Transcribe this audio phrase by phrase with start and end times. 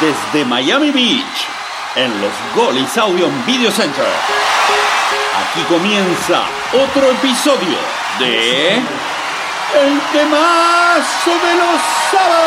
[0.00, 1.46] desde Miami Beach,
[1.94, 4.04] en los Golis Audio Video Center.
[5.40, 7.78] Aquí comienza otro episodio
[8.18, 11.80] de El temazo de los
[12.10, 12.46] sábados.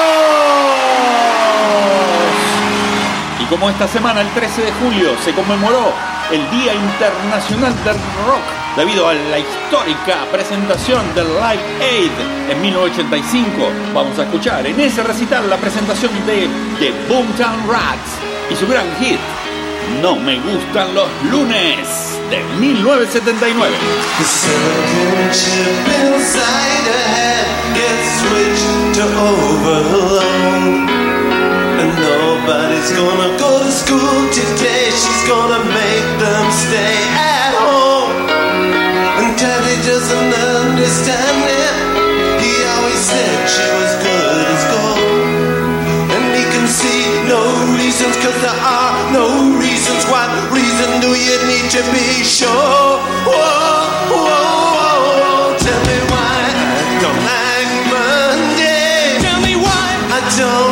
[3.39, 5.93] Y como esta semana, el 13 de julio, se conmemoró
[6.31, 7.95] el Día Internacional del
[8.27, 8.43] Rock
[8.77, 12.11] debido a la histórica presentación del Live Aid
[12.51, 13.71] en 1985.
[13.93, 16.47] Vamos a escuchar en ese recital la presentación de
[16.79, 18.19] The Boomtown Rats
[18.49, 19.19] y su gran hit
[20.01, 23.75] No me gustan los lunes de 1979.
[30.61, 31.08] And
[32.49, 34.85] nobody's gonna go to school today.
[34.89, 38.09] She's gonna make them stay at home.
[39.21, 41.75] And Daddy doesn't understand it.
[42.41, 45.13] He always said she was good as gold.
[46.15, 47.41] And he can see no
[47.77, 49.27] reasons, cause there are no
[49.61, 50.01] reasons.
[50.09, 52.89] What reason do you need to be sure?
[53.29, 53.45] Whoa,
[54.09, 54.25] whoa,
[54.75, 55.57] whoa, whoa.
[55.65, 56.33] Tell me why
[56.81, 59.21] I don't like Monday.
[59.25, 59.85] Tell me why
[60.17, 60.68] I don't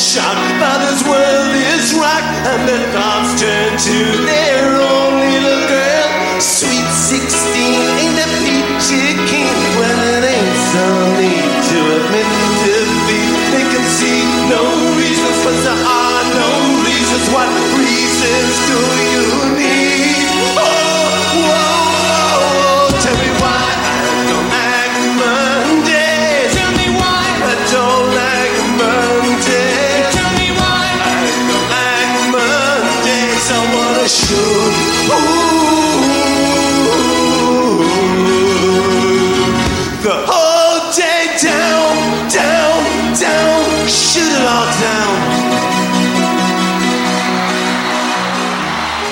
[0.00, 4.59] shocked by his world is racked, and the thoughts turn to their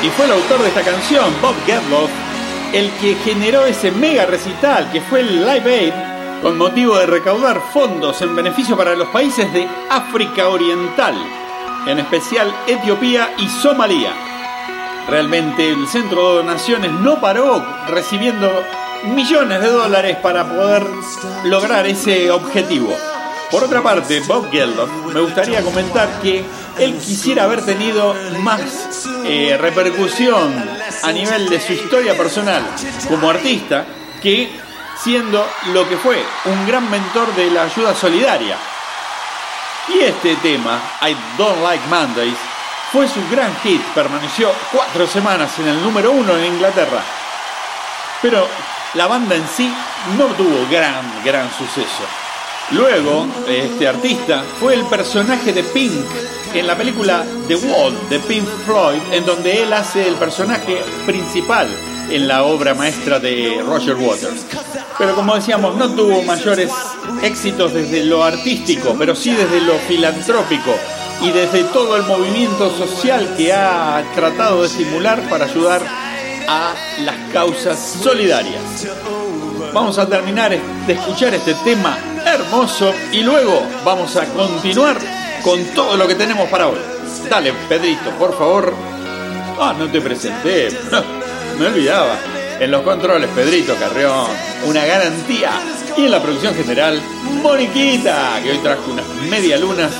[0.02, 2.10] Y fue el autor de esta canción, Bob Geldof,
[2.72, 7.60] el que generó ese mega recital que fue el Live Aid con motivo de recaudar
[7.72, 11.14] fondos en beneficio para los países de África Oriental,
[11.86, 14.27] en especial Etiopía y Somalia.
[15.08, 18.50] Realmente el Centro de Donaciones no paró recibiendo
[19.14, 20.86] millones de dólares para poder
[21.44, 22.94] lograr ese objetivo.
[23.50, 26.44] Por otra parte, Bob Geldof, me gustaría comentar que
[26.78, 30.52] él quisiera haber tenido más eh, repercusión
[31.02, 32.62] a nivel de su historia personal
[33.08, 33.86] como artista
[34.22, 34.50] que
[35.02, 38.58] siendo lo que fue un gran mentor de la ayuda solidaria.
[39.88, 42.36] Y este tema, I Don't Like Mondays,
[42.92, 47.02] fue su gran hit, permaneció cuatro semanas en el número uno en Inglaterra.
[48.22, 48.46] Pero
[48.94, 49.72] la banda en sí
[50.16, 52.04] no tuvo gran, gran suceso.
[52.70, 56.04] Luego, este artista fue el personaje de Pink
[56.54, 61.68] en la película The Wall de Pink Floyd, en donde él hace el personaje principal
[62.10, 64.46] en la obra maestra de Roger Waters.
[64.96, 66.70] Pero como decíamos, no tuvo mayores
[67.22, 70.74] éxitos desde lo artístico, pero sí desde lo filantrópico
[71.20, 75.82] y desde todo el movimiento social que ha tratado de simular para ayudar
[76.48, 78.86] a las causas solidarias.
[79.72, 84.98] Vamos a terminar de escuchar este tema hermoso y luego vamos a continuar
[85.42, 86.78] con todo lo que tenemos para hoy.
[87.28, 88.72] Dale, Pedrito, por favor.
[89.60, 90.68] Ah, no te presenté.
[91.58, 92.16] Me olvidaba.
[92.60, 94.26] En los controles, Pedrito Carrión,
[94.66, 95.50] una garantía.
[95.96, 97.00] Y en la producción general,
[97.42, 99.92] Moniquita, que hoy trajo unas media lunas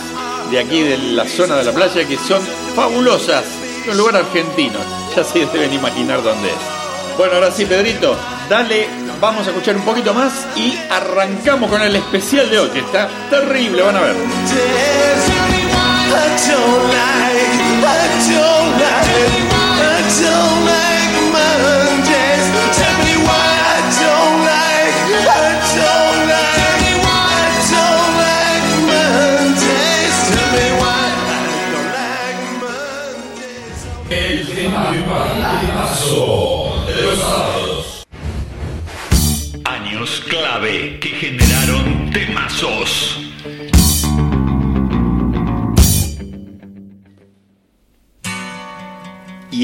[0.51, 2.43] de aquí de la zona de la playa que son
[2.75, 3.45] fabulosas.
[3.91, 4.79] Un lugar argentino.
[5.15, 6.79] Ya se deben imaginar dónde es.
[7.17, 8.17] Bueno, ahora sí, Pedrito,
[8.49, 8.87] dale,
[9.21, 13.09] vamos a escuchar un poquito más y arrancamos con el especial de hoy, que está
[13.29, 14.15] terrible, van a ver.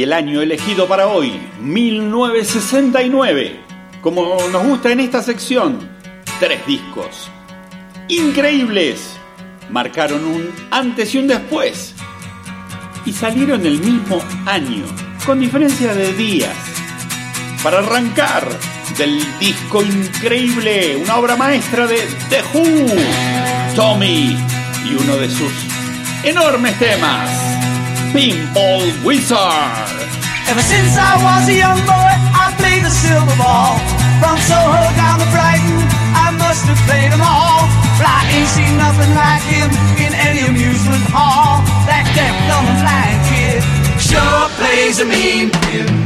[0.05, 3.59] El año elegido para hoy, 1969.
[4.03, 5.79] Como nos gusta en esta sección,
[6.39, 7.31] tres discos.
[8.09, 9.17] Increíbles.
[9.71, 11.95] Marcaron un antes y un después.
[13.07, 14.85] Y salieron el mismo año,
[15.25, 16.55] con diferencia de días.
[17.63, 18.47] Para arrancar
[18.99, 22.89] del disco increíble, una obra maestra de The Who,
[23.75, 24.37] Tommy,
[24.85, 25.51] y uno de sus
[26.25, 27.44] enormes temas,
[28.15, 29.99] Pinball Wizard.
[30.47, 33.75] Ever since I was a young boy, I played the silver ball.
[34.23, 35.83] From Soho down to Brighton,
[36.15, 37.67] I must have played them all.
[37.99, 39.67] But I ain't seen nothing like him
[39.99, 41.59] in any amusement hall.
[41.91, 43.61] That deaf, dumb, and blind kid
[43.99, 46.04] sure plays a mean pinball.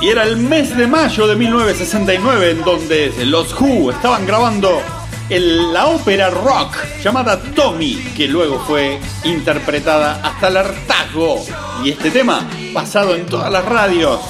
[0.00, 4.80] Y era el mes de mayo de 1969 en donde los Who estaban grabando
[5.28, 11.44] el- la ópera rock llamada Tommy, que luego fue interpretada hasta el hartazgo.
[11.84, 12.40] Y este tema
[12.74, 14.20] pasado en todas las radios.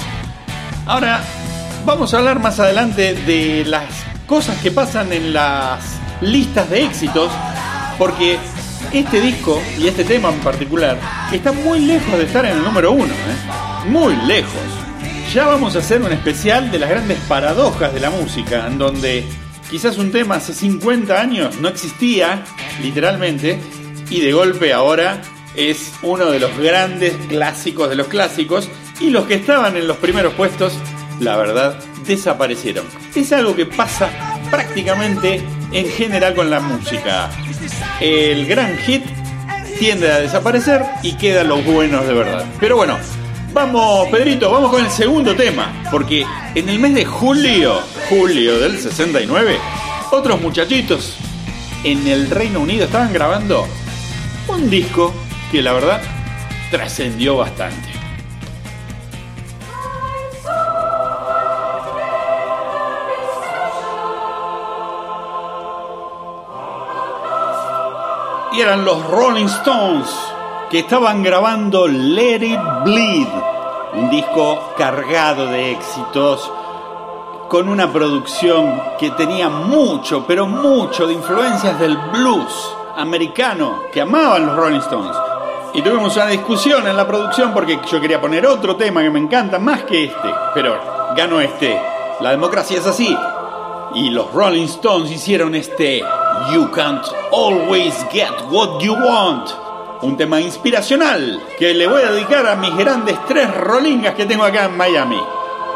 [0.85, 1.21] Ahora
[1.85, 3.85] vamos a hablar más adelante de las
[4.27, 5.79] cosas que pasan en las
[6.21, 7.31] listas de éxitos,
[7.97, 8.37] porque
[8.91, 10.97] este disco y este tema en particular
[11.31, 13.87] está muy lejos de estar en el número uno, ¿eh?
[13.89, 14.51] muy lejos.
[15.33, 19.23] Ya vamos a hacer un especial de las grandes paradojas de la música, en donde
[19.69, 22.43] quizás un tema hace 50 años no existía,
[22.81, 23.59] literalmente,
[24.09, 25.21] y de golpe ahora
[25.55, 28.69] es uno de los grandes clásicos de los clásicos,
[28.99, 30.73] y los que estaban en los primeros puestos,
[31.19, 32.85] la verdad, desaparecieron.
[33.15, 34.09] Es algo que pasa
[34.49, 37.29] prácticamente en general con la música.
[37.99, 39.03] El gran hit
[39.77, 42.45] tiende a desaparecer y quedan los buenos de verdad.
[42.59, 42.97] Pero bueno,
[43.53, 46.25] vamos, Pedrito, vamos con el segundo tema, porque
[46.55, 49.57] en el mes de julio, julio del 69,
[50.11, 51.15] otros muchachitos
[51.83, 53.67] en el Reino Unido estaban grabando
[54.47, 55.13] un disco
[55.51, 56.01] que la verdad
[56.71, 57.89] trascendió bastante.
[68.51, 70.09] y eran los Rolling Stones
[70.69, 73.27] que estaban grabando Let It Bleed,
[73.93, 76.51] un disco cargado de éxitos,
[77.47, 84.45] con una producción que tenía mucho, pero mucho de influencias del blues americano que amaban
[84.45, 85.17] los Rolling Stones.
[85.73, 89.19] Y tuvimos una discusión en la producción porque yo quería poner otro tema que me
[89.19, 90.77] encanta más que este, pero
[91.17, 91.81] ganó este.
[92.19, 93.17] La democracia es así.
[93.95, 96.03] Y los Rolling Stones hicieron este
[96.53, 99.68] You Can't Always Get What You Want.
[100.01, 104.45] Un tema inspiracional que le voy a dedicar a mis grandes tres rolingas que tengo
[104.45, 105.19] acá en Miami.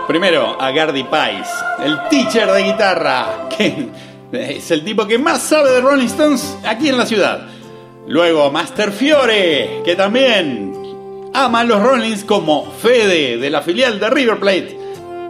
[0.07, 1.51] Primero a Gardy Pice,
[1.83, 3.89] el teacher de guitarra, que
[4.31, 7.47] es el tipo que más sabe de Rolling Stones aquí en la ciudad.
[8.07, 10.73] Luego a Master Fiore, que también
[11.33, 14.82] ama a los Rollins como Fede de la filial de River Plate.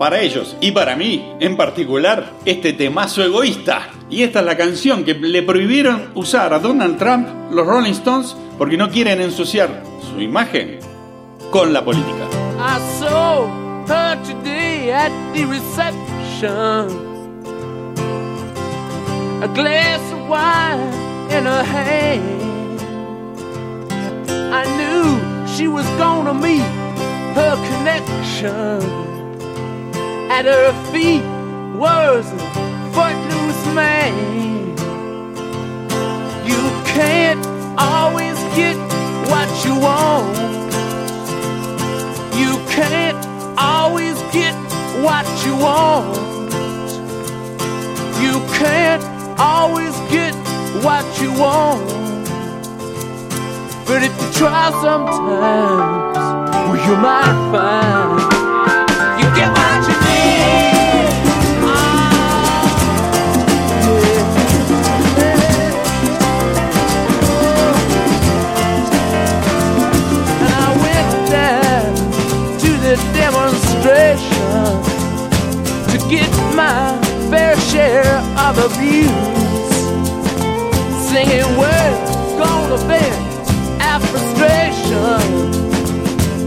[0.03, 3.88] Para ellos y para mí en particular, este temazo egoísta.
[4.10, 8.36] Y esta es la canción que le prohibieron usar a Donald Trump los Rolling Stones
[8.57, 10.79] porque no quieren ensuciar su imagen
[11.51, 12.27] con la política.
[19.41, 20.81] A glass of wine
[21.31, 22.81] in her hand.
[24.51, 26.60] I knew she was gonna meet
[27.36, 29.12] her connection.
[30.35, 31.21] At her feet
[31.77, 32.39] was a
[32.91, 34.13] footloose man.
[36.43, 37.45] You can't
[37.77, 38.75] always get
[39.29, 40.35] what you want.
[42.33, 43.23] You can't
[43.59, 44.55] always get
[45.05, 46.17] what you want.
[48.19, 49.03] You can't
[49.39, 50.33] always get
[50.83, 51.85] what you want.
[53.85, 58.42] But if you try sometimes, well, you might find
[76.55, 79.10] by the views,
[81.10, 81.95] singing we're
[82.38, 85.22] gonna vent our frustration.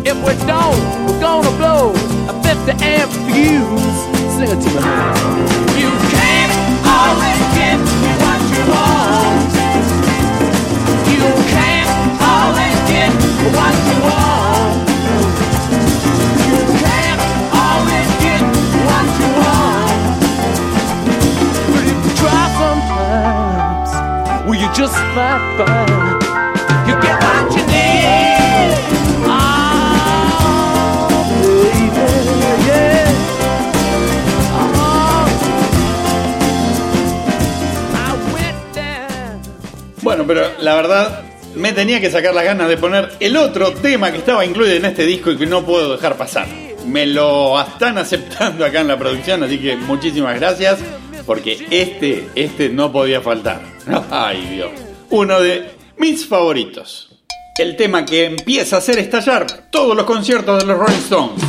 [0.07, 1.93] If we don't, we're gonna blow
[2.29, 3.97] a 50 amp fuse.
[4.35, 4.83] Sing it to me.
[5.81, 6.53] You can't
[6.87, 7.79] always get
[8.23, 9.56] what you want.
[24.77, 25.89] Just might find
[26.87, 28.77] you get what you need.
[29.25, 29.49] Oh,
[31.31, 32.05] baby,
[32.67, 33.09] yeah.
[34.53, 35.25] Oh,
[37.95, 37.99] I
[38.35, 39.41] went down.
[40.03, 44.13] Bueno, pero la verdad me tenía que sacar las ganas de poner el otro tema
[44.13, 46.49] que estaba incluido en este disco y que no puedo dejar pasar.
[46.87, 50.81] Me lo están aceptando acá en la producción, así que muchísimas gracias,
[51.27, 53.61] porque este, este no podía faltar.
[54.11, 54.71] Ay Dios,
[55.11, 57.11] uno de mis favoritos.
[57.59, 61.43] El tema que empieza a hacer estallar todos los conciertos de los Rolling Stones.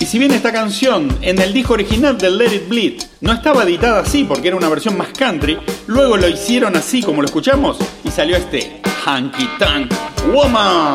[0.00, 3.62] Y si bien esta canción en el disco original de Let It Bleed no estaba
[3.62, 7.78] editada así porque era una versión más country, luego lo hicieron así como lo escuchamos
[8.02, 9.92] y salió este Hanky Tank
[10.32, 10.94] Woman.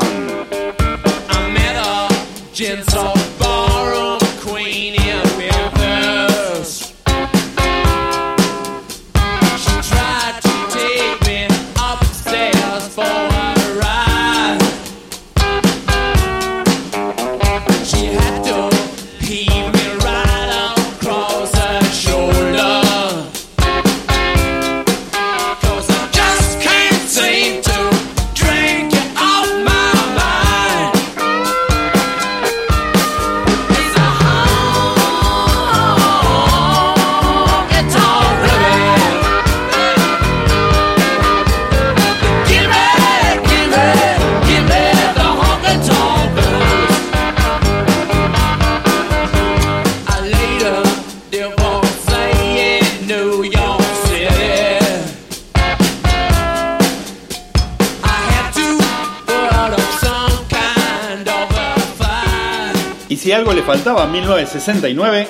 [63.09, 65.27] Y si algo le faltaba a 1969,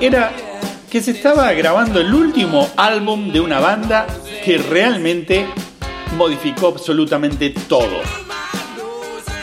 [0.00, 0.32] era
[0.90, 4.06] que se estaba grabando el último álbum de una banda
[4.44, 5.46] que realmente
[6.16, 8.00] modificó absolutamente todo.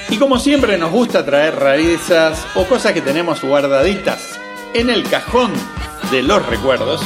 [0.10, 4.40] Y como siempre nos gusta traer rarezas o cosas que tenemos guardaditas
[4.74, 5.52] en el cajón
[6.12, 7.02] de los recuerdos,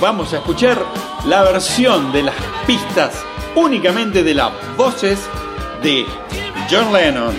[0.00, 0.78] vamos a escuchar
[1.26, 2.34] la versión de las
[2.66, 3.24] pistas
[3.54, 5.20] únicamente de las voces
[5.82, 6.06] de
[6.70, 7.34] John Lennon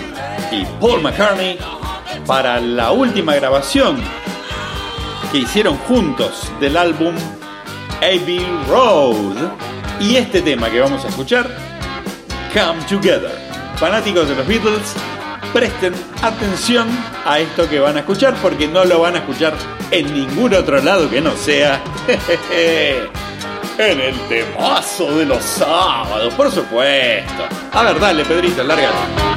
[0.52, 1.58] y Paul McCartney
[2.30, 4.00] para la última grabación
[5.32, 7.12] que hicieron juntos del álbum
[7.96, 9.50] Abbey Road
[9.98, 11.50] y este tema que vamos a escuchar,
[12.54, 13.36] Come Together.
[13.74, 14.94] Fanáticos de los Beatles,
[15.52, 16.86] presten atención
[17.26, 19.54] a esto que van a escuchar porque no lo van a escuchar
[19.90, 21.82] en ningún otro lado que no sea
[23.76, 27.42] en el temazo de los sábados, por supuesto.
[27.72, 29.29] A ver, dale, Pedrito, lárgate.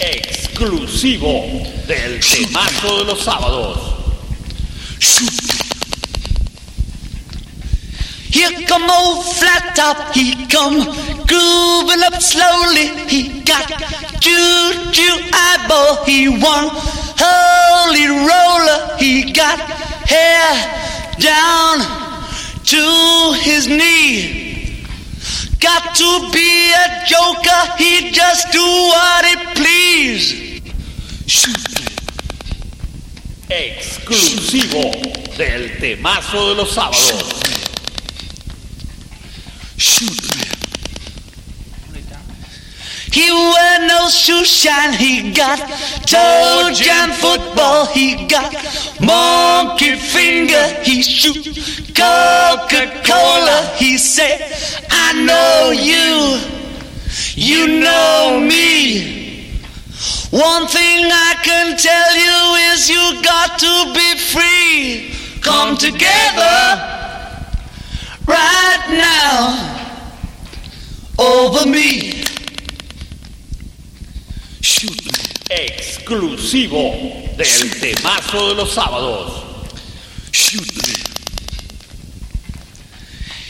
[0.00, 1.44] Exclusivo
[1.86, 3.78] del temazo de los sábados.
[8.30, 10.84] Here come old flat top, he come
[11.26, 12.88] grooving up slowly.
[13.08, 13.66] He got
[14.20, 16.68] choo-choo eyeball, he won
[17.16, 18.96] holy roller.
[18.98, 21.80] He got hair down
[22.64, 24.45] to his knee.
[25.60, 30.46] Got to be a joker, he just do what he please.
[33.48, 34.90] Exclusivo
[35.36, 37.36] del temazo de los sábados.
[43.16, 45.58] He wear no shoe shine, he got
[46.04, 48.52] toe jam football, he got
[49.00, 51.42] monkey finger, he shoot
[51.96, 54.52] Coca-Cola, he say,
[54.90, 56.38] I know you,
[57.34, 59.62] you know me.
[60.30, 65.14] One thing I can tell you is you got to be free.
[65.40, 66.58] Come together
[68.26, 69.86] right now
[71.18, 72.24] over me.
[74.60, 75.12] Shoot me.
[75.56, 76.92] Exclusivo
[77.36, 79.42] del temazo de los sábados.
[80.32, 80.94] Shoot me.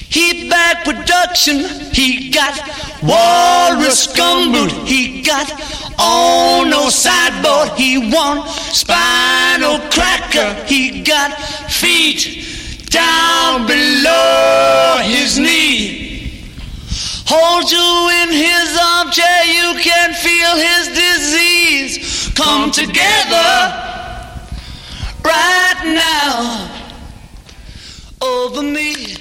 [0.09, 1.59] He back production,
[1.93, 2.57] he got
[3.03, 5.51] walrus gumboot, he got
[5.99, 11.37] on no sideboard, he won spinal cracker, he got
[11.69, 16.07] feet down below his knee.
[17.27, 20.86] Hold you in his armchair, you can feel his
[22.47, 23.51] come together
[25.25, 26.71] right now
[28.21, 29.17] over me.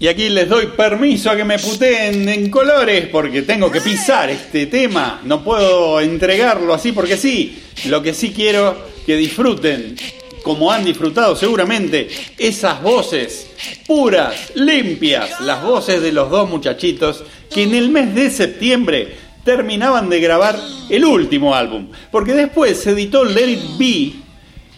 [0.00, 4.30] Y aquí les doy permiso a que me puteen en colores porque tengo que pisar
[4.30, 5.20] este tema.
[5.24, 7.62] No puedo entregarlo así porque sí.
[7.84, 9.94] Lo que sí quiero que disfruten,
[10.42, 13.46] como han disfrutado seguramente, esas voces
[13.86, 20.08] puras, limpias, las voces de los dos muchachitos que en el mes de septiembre terminaban
[20.08, 21.88] de grabar el último álbum.
[22.10, 24.12] Porque después se editó Let It Be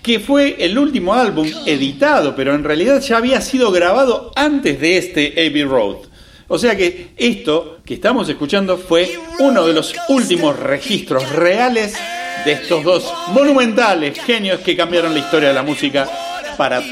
[0.03, 4.99] que fue el último álbum editado, pero en realidad ya había sido grabado antes de
[4.99, 5.97] este Abbey Road.
[6.49, 11.95] O sea que esto que estamos escuchando fue uno de los últimos registros reales
[12.45, 16.09] de estos dos monumentales genios que cambiaron la historia de la música
[16.57, 16.83] para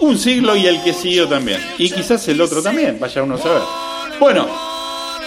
[0.00, 1.60] un siglo y el que siguió también.
[1.78, 3.62] Y quizás el otro también, vaya uno a saber.
[4.18, 4.48] Bueno,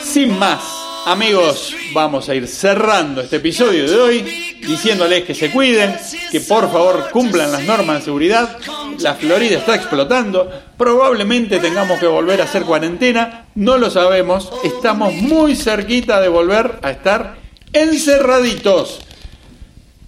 [0.01, 0.63] sin más,
[1.05, 4.21] amigos, vamos a ir cerrando este episodio de hoy
[4.65, 5.95] diciéndoles que se cuiden,
[6.31, 8.57] que por favor cumplan las normas de seguridad.
[8.99, 15.13] La Florida está explotando, probablemente tengamos que volver a hacer cuarentena, no lo sabemos, estamos
[15.13, 17.37] muy cerquita de volver a estar
[17.73, 18.99] encerraditos.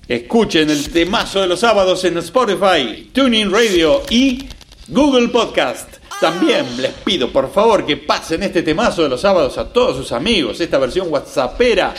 [0.08, 4.46] Escuchen el temazo de los sábados en Spotify, Tuning Radio y
[4.88, 5.91] Google Podcast.
[6.22, 10.12] También les pido por favor que pasen este temazo de los sábados a todos sus
[10.12, 11.96] amigos, esta versión WhatsAppera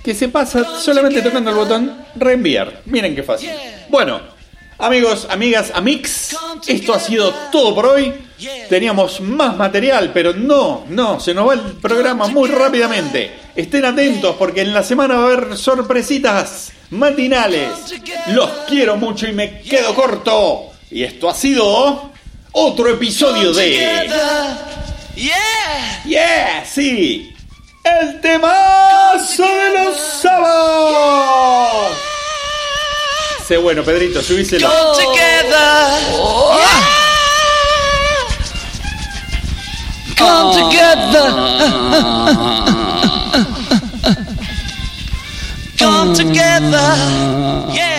[0.00, 2.82] que se pasa solamente tocando el botón reenviar.
[2.84, 3.50] Miren qué fácil.
[3.88, 4.20] Bueno,
[4.78, 6.36] amigos, amigas, amix,
[6.68, 8.14] esto ha sido todo por hoy.
[8.68, 13.32] Teníamos más material, pero no, no, se nos va el programa muy rápidamente.
[13.56, 17.70] Estén atentos porque en la semana va a haber sorpresitas matinales.
[18.28, 20.70] Los quiero mucho y me quedo corto.
[20.92, 22.13] Y esto ha sido
[22.54, 24.10] otro episodio de...
[25.16, 26.02] Yeah!
[26.04, 27.34] Yeah, sí.
[27.84, 31.96] El temazo de los sábados.
[33.46, 34.68] Sé bueno, Pedrito, subíselo.
[34.68, 36.00] Come together.
[40.16, 41.30] Come together.
[45.78, 46.96] Come together.
[47.72, 47.93] Yeah.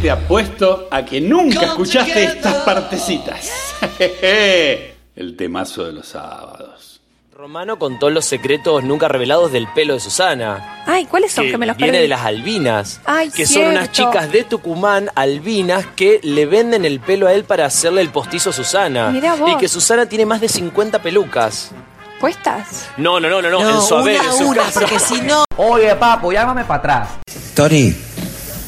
[0.00, 3.50] ¿Qué te apuesto a que nunca escuchaste estas partecitas?
[4.00, 7.02] El temazo de los sábados.
[7.34, 10.84] Romano contó los secretos nunca revelados del pelo de Susana.
[10.86, 11.44] Ay, ¿cuáles son?
[11.44, 12.02] que Que me los viene perdí.
[12.04, 13.00] de las albinas.
[13.04, 17.44] Ay, que son unas chicas de Tucumán, albinas, que le venden el pelo a él
[17.44, 19.10] para hacerle el postizo a Susana.
[19.10, 19.50] Mirá vos.
[19.52, 21.72] Y que Susana tiene más de 50 pelucas.
[22.18, 22.86] ¿Puestas?
[22.96, 24.98] No, no, no, no, no, en su haber, en su casa.
[24.98, 25.44] si no.
[25.58, 27.08] Oye, papo, llámame para atrás.
[27.54, 27.94] Tony,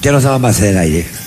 [0.02, 1.21] ya no estaba más en el aire.